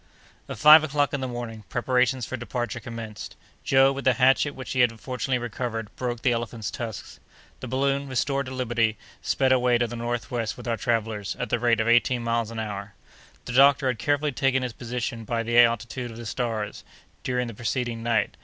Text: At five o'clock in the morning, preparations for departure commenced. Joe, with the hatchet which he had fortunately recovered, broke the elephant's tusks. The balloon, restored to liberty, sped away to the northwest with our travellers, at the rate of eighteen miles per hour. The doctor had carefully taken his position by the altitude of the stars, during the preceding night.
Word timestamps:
At 0.49 0.57
five 0.57 0.83
o'clock 0.83 1.13
in 1.13 1.21
the 1.21 1.27
morning, 1.27 1.63
preparations 1.69 2.25
for 2.25 2.35
departure 2.35 2.79
commenced. 2.79 3.35
Joe, 3.63 3.91
with 3.91 4.03
the 4.03 4.13
hatchet 4.13 4.55
which 4.55 4.71
he 4.71 4.79
had 4.79 4.99
fortunately 4.99 5.37
recovered, 5.37 5.95
broke 5.95 6.23
the 6.23 6.31
elephant's 6.31 6.71
tusks. 6.71 7.19
The 7.59 7.67
balloon, 7.67 8.07
restored 8.07 8.47
to 8.47 8.51
liberty, 8.51 8.97
sped 9.21 9.51
away 9.51 9.77
to 9.77 9.85
the 9.85 9.95
northwest 9.95 10.57
with 10.57 10.67
our 10.67 10.75
travellers, 10.77 11.35
at 11.37 11.51
the 11.51 11.59
rate 11.59 11.79
of 11.79 11.87
eighteen 11.87 12.23
miles 12.23 12.51
per 12.51 12.59
hour. 12.59 12.95
The 13.45 13.53
doctor 13.53 13.85
had 13.85 13.99
carefully 13.99 14.31
taken 14.31 14.63
his 14.63 14.73
position 14.73 15.23
by 15.23 15.43
the 15.43 15.59
altitude 15.59 16.09
of 16.09 16.17
the 16.17 16.25
stars, 16.25 16.83
during 17.23 17.45
the 17.45 17.53
preceding 17.53 18.01
night. 18.01 18.37